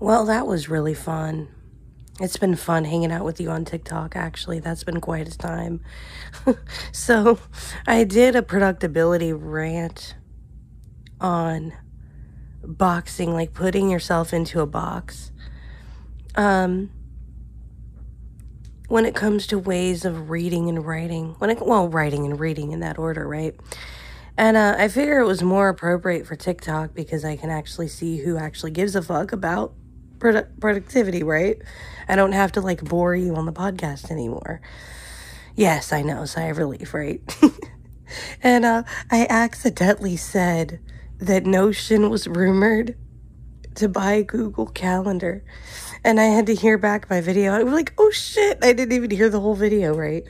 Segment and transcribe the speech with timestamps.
[0.00, 1.48] Well, that was really fun.
[2.20, 4.60] It's been fun hanging out with you on TikTok, actually.
[4.60, 5.80] That's been quite a time.
[6.92, 7.40] so,
[7.86, 10.14] I did a productability rant
[11.20, 11.72] on
[12.62, 15.32] boxing, like putting yourself into a box.
[16.36, 16.90] Um,
[18.86, 22.70] when it comes to ways of reading and writing, when it, well, writing and reading
[22.70, 23.54] in that order, right?
[24.36, 28.18] And uh, I figure it was more appropriate for TikTok because I can actually see
[28.18, 29.74] who actually gives a fuck about
[30.18, 31.60] produ- productivity, right?
[32.08, 34.60] I don't have to like bore you on the podcast anymore.
[35.54, 37.20] Yes, I know, sigh of relief, right?
[38.42, 40.80] and uh, I accidentally said
[41.18, 42.96] that Notion was rumored
[43.78, 45.44] to buy Google Calendar.
[46.04, 47.52] And I had to hear back my video.
[47.52, 50.24] I was like, oh shit, I didn't even hear the whole video, right?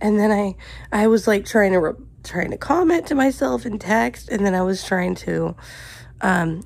[0.00, 0.56] And then I
[0.92, 4.54] I was like trying to re- trying to comment to myself in text, and then
[4.54, 5.56] I was trying to
[6.20, 6.62] um,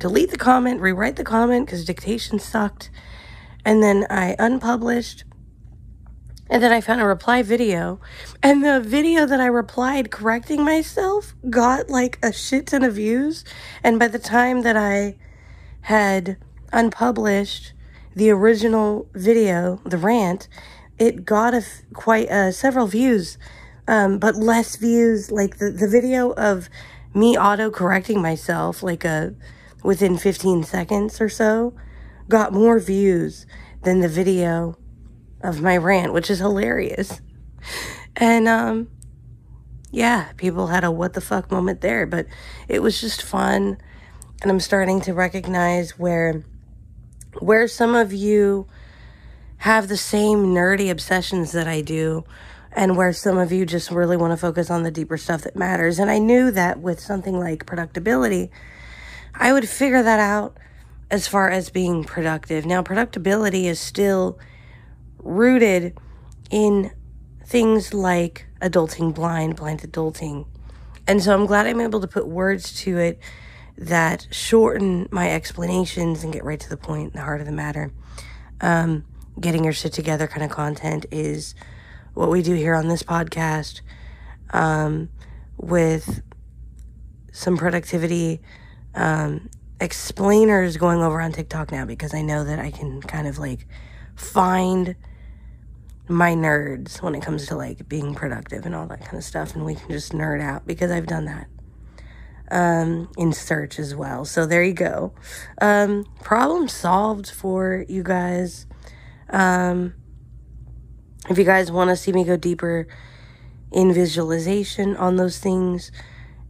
[0.00, 2.90] delete the comment, rewrite the comment because dictation sucked.
[3.64, 5.24] And then I unpublished.
[6.48, 8.00] And then I found a reply video.
[8.42, 13.44] And the video that I replied correcting myself got like a shit ton of views.
[13.84, 15.16] And by the time that I
[15.82, 16.38] had
[16.72, 17.72] unpublished
[18.16, 20.48] the original video, the rant,
[20.98, 23.38] it got a quite uh, several views,
[23.86, 25.30] um, but less views.
[25.30, 26.68] Like the, the video of
[27.14, 29.34] me auto correcting myself, like a
[29.82, 31.74] within 15 seconds or so,
[32.28, 33.46] got more views
[33.82, 34.76] than the video
[35.42, 37.20] of my rant, which is hilarious.
[38.16, 38.88] And, um,
[39.90, 42.26] yeah, people had a what the fuck moment there, but
[42.68, 43.78] it was just fun.
[44.42, 46.44] And I'm starting to recognize where,
[47.38, 48.66] where some of you
[49.58, 52.24] have the same nerdy obsessions that I do,
[52.72, 55.56] and where some of you just really want to focus on the deeper stuff that
[55.56, 55.98] matters.
[55.98, 58.50] And I knew that with something like productability,
[59.34, 60.56] I would figure that out
[61.10, 62.64] as far as being productive.
[62.64, 64.38] Now, productability is still
[65.18, 65.98] rooted
[66.50, 66.92] in
[67.44, 70.46] things like adulting blind, blind adulting.
[71.06, 73.20] And so I'm glad I'm able to put words to it
[73.76, 77.92] that shorten my explanations and get right to the point, the heart of the matter.
[78.60, 79.04] Um,
[79.40, 81.54] getting your shit together kind of content is
[82.14, 83.80] what we do here on this podcast
[84.52, 85.08] um,
[85.56, 86.22] with
[87.32, 88.40] some productivity
[88.94, 93.38] um, explainers going over on TikTok now because I know that I can kind of
[93.38, 93.66] like
[94.14, 94.96] find
[96.08, 99.54] my nerds when it comes to like being productive and all that kind of stuff
[99.54, 101.46] and we can just nerd out because I've done that
[102.50, 104.24] um, in search as well.
[104.24, 105.12] So there you go.
[105.60, 108.66] Um, problem solved for you guys.
[109.28, 109.94] Um,
[111.28, 112.88] if you guys want to see me go deeper
[113.72, 115.92] in visualization on those things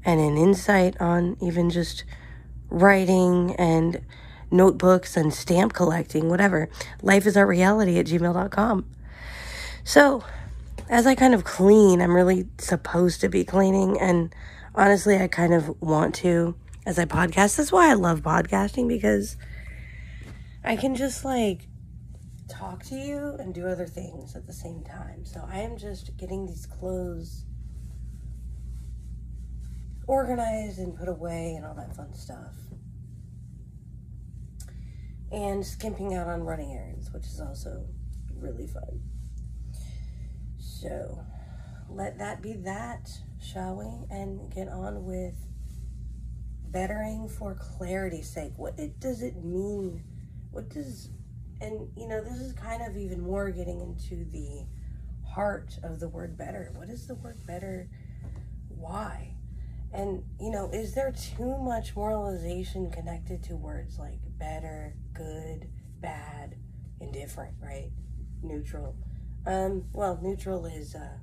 [0.04, 2.04] and in insight on even just
[2.70, 4.00] writing and
[4.50, 6.68] notebooks and stamp collecting, whatever.
[7.02, 8.84] Life is art reality at gmail.com.
[9.84, 10.24] So,
[10.88, 14.34] as I kind of clean, I'm really supposed to be cleaning, and
[14.74, 16.54] honestly, I kind of want to
[16.86, 17.56] as I podcast.
[17.56, 19.36] That's why I love podcasting because
[20.64, 21.68] I can just like
[22.48, 25.24] talk to you and do other things at the same time.
[25.24, 27.44] So, I am just getting these clothes
[30.10, 32.52] organized and put away and all that fun stuff.
[35.30, 37.86] And skimping out on running errands, which is also
[38.34, 39.00] really fun.
[40.58, 41.24] So,
[41.88, 43.08] let that be that,
[43.40, 44.14] shall we?
[44.14, 45.36] And get on with
[46.72, 48.54] bettering for clarity's sake.
[48.56, 50.02] What it, does it mean?
[50.50, 51.10] What does,
[51.60, 54.66] and you know, this is kind of even more getting into the
[55.24, 56.72] heart of the word better.
[56.74, 57.88] What is the word better?
[58.68, 59.34] Why?
[59.92, 65.68] And, you know, is there too much moralization connected to words like better, good,
[66.00, 66.54] bad,
[67.00, 67.90] indifferent, right?
[68.42, 68.94] Neutral.
[69.46, 71.18] Um, well, neutral is uh,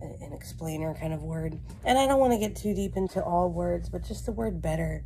[0.00, 1.58] an explainer kind of word.
[1.84, 4.60] And I don't want to get too deep into all words, but just the word
[4.60, 5.04] better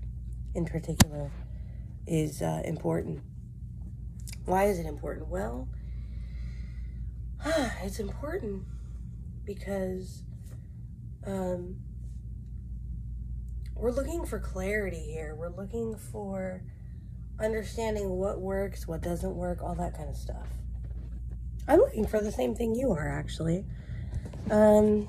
[0.54, 1.30] in particular
[2.06, 3.20] is uh, important.
[4.46, 5.28] Why is it important?
[5.28, 5.68] Well,
[7.82, 8.62] it's important
[9.44, 10.22] because
[11.26, 11.76] um,
[13.76, 15.34] we're looking for clarity here.
[15.34, 16.62] We're looking for
[17.38, 20.48] understanding what works, what doesn't work, all that kind of stuff.
[21.68, 23.64] I'm looking for the same thing you are, actually.
[24.50, 25.08] Um,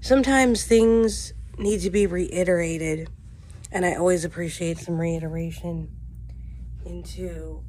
[0.00, 3.08] sometimes things need to be reiterated,
[3.72, 5.88] and I always appreciate some reiteration
[6.84, 7.62] into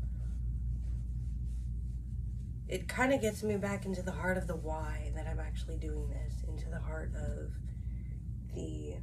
[2.67, 5.77] it kind of gets me back into the heart of the why that I'm actually
[5.77, 7.53] doing this, into the heart of
[8.57, 8.95] the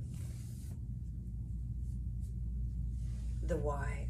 [3.47, 4.09] the why.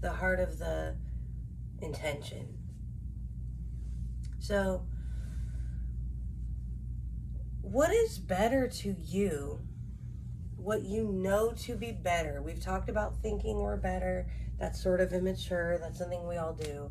[0.00, 0.96] the heart of the
[1.80, 2.58] intention.
[4.38, 4.86] So,
[7.62, 9.60] what is better to you?
[10.56, 12.42] What you know to be better.
[12.42, 14.26] We've talked about thinking we're better.
[14.58, 15.78] That's sort of immature.
[15.80, 16.90] That's something we all do.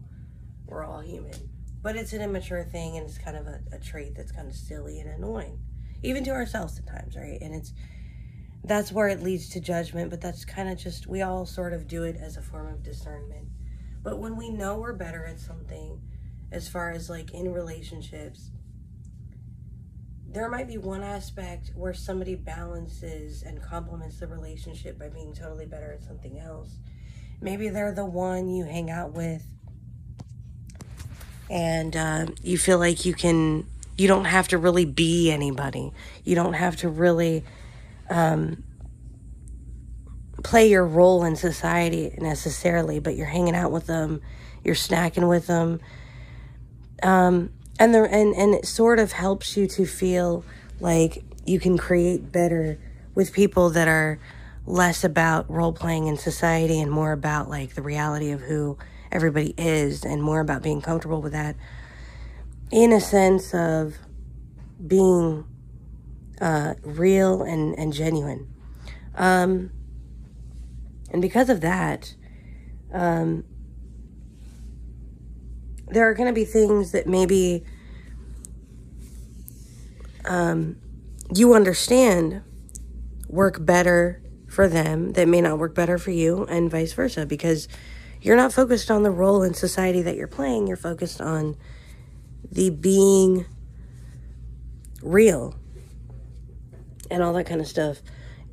[0.66, 1.50] We're all human.
[1.82, 4.56] But it's an immature thing and it's kind of a, a trait that's kind of
[4.56, 5.60] silly and annoying.
[6.04, 7.40] Even to ourselves at times, right?
[7.42, 7.74] And it's
[8.64, 11.88] that's where it leads to judgment, but that's kind of just we all sort of
[11.88, 13.48] do it as a form of discernment.
[14.04, 16.02] But when we know we're better at something,
[16.52, 18.52] as far as like in relationships,
[20.28, 25.66] there might be one aspect where somebody balances and complements the relationship by being totally
[25.66, 26.78] better at something else.
[27.42, 29.44] Maybe they're the one you hang out with
[31.50, 33.66] and uh, you feel like you can,
[33.98, 35.92] you don't have to really be anybody.
[36.24, 37.44] You don't have to really
[38.10, 38.64] um,
[40.44, 44.22] play your role in society necessarily, but you're hanging out with them,
[44.64, 45.80] you're snacking with them.
[47.04, 50.46] Um, and and and it sort of helps you to feel
[50.80, 52.80] like you can create better
[53.14, 54.20] with people that are
[54.66, 58.78] less about role playing in society and more about like the reality of who
[59.12, 61.56] everybody is and more about being comfortable with that
[62.76, 63.96] in a sense of
[64.86, 65.46] being
[66.42, 68.54] uh, real and, and genuine.
[69.16, 69.72] Um,
[71.10, 72.14] and because of that,
[72.92, 73.46] um,
[75.88, 77.64] there are going to be things that maybe
[80.26, 80.76] um,
[81.34, 82.42] you understand
[83.30, 87.70] work better for them that may not work better for you and vice versa because
[88.22, 91.56] you're not focused on the role in society that you're playing you're focused on
[92.52, 93.46] the being
[95.02, 95.56] real
[97.10, 98.02] and all that kind of stuff.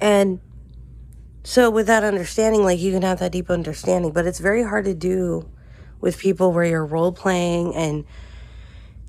[0.00, 0.40] And
[1.44, 4.84] so with that understanding like you can have that deep understanding but it's very hard
[4.84, 5.48] to do
[6.00, 8.04] with people where you're role playing and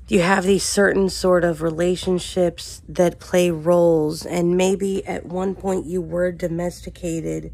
[0.06, 4.26] you have these certain sort of relationships that play roles.
[4.26, 7.52] And maybe at one point you were domesticated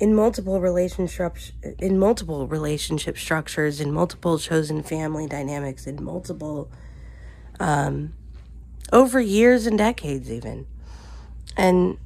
[0.00, 6.70] in multiple relationships in multiple relationship structures in multiple chosen family dynamics in multiple
[7.60, 8.12] um
[8.92, 10.66] over years and decades even
[11.56, 11.98] and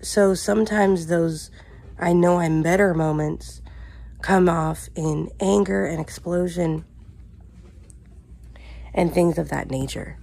[0.00, 1.50] so sometimes those
[1.98, 3.62] i know i'm better moments
[4.24, 6.82] come off in anger and explosion
[8.94, 10.16] and things of that nature.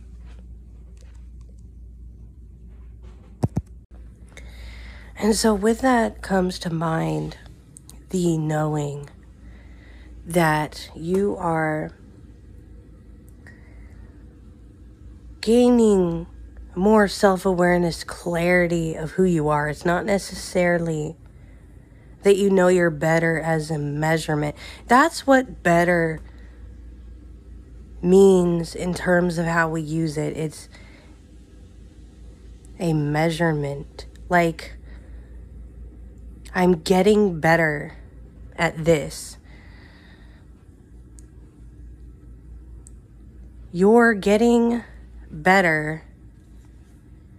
[5.21, 7.37] And so, with that comes to mind
[8.09, 9.07] the knowing
[10.25, 11.91] that you are
[15.41, 16.25] gaining
[16.73, 19.69] more self awareness, clarity of who you are.
[19.69, 21.15] It's not necessarily
[22.23, 24.55] that you know you're better as a measurement.
[24.87, 26.19] That's what better
[28.01, 30.35] means in terms of how we use it.
[30.35, 30.67] It's
[32.79, 34.07] a measurement.
[34.27, 34.77] Like,
[36.53, 37.97] I'm getting better
[38.55, 39.37] at this.
[43.71, 44.83] You're getting
[45.29, 46.03] better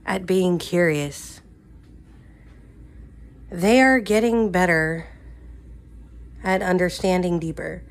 [0.06, 1.40] at being curious.
[3.50, 5.08] They are getting better
[6.42, 7.82] at understanding deeper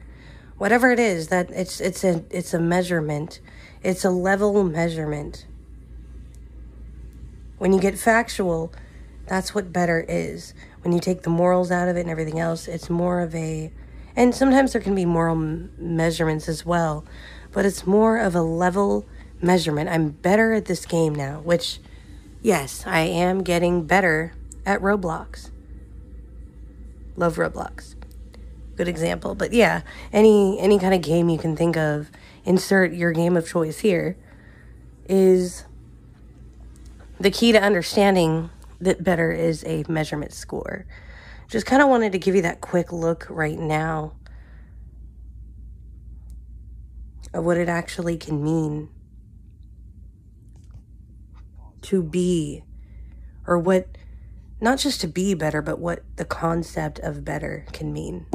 [0.61, 3.39] whatever it is that it's it's a it's a measurement
[3.81, 5.47] it's a level measurement
[7.57, 8.71] when you get factual
[9.25, 12.67] that's what better is when you take the morals out of it and everything else
[12.67, 13.71] it's more of a
[14.15, 17.05] and sometimes there can be moral measurements as well
[17.51, 19.05] but it's more of a level
[19.41, 21.79] measurement i'm better at this game now which
[22.41, 24.33] yes i am getting better
[24.65, 25.49] at roblox
[27.15, 27.95] love roblox
[28.81, 29.35] good example.
[29.35, 32.09] But yeah, any any kind of game you can think of,
[32.45, 34.17] insert your game of choice here,
[35.07, 35.65] is
[37.19, 38.49] the key to understanding
[38.81, 40.85] that better is a measurement score.
[41.47, 44.13] Just kind of wanted to give you that quick look right now
[47.33, 48.89] of what it actually can mean
[51.81, 52.63] to be
[53.47, 53.87] or what
[54.59, 58.27] not just to be better, but what the concept of better can mean.